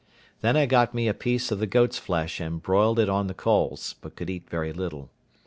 [0.41, 3.35] Then I got me a piece of the goat's flesh and broiled it on the
[3.35, 5.11] coals, but could eat very little.